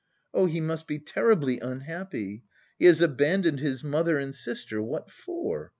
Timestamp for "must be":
0.59-0.97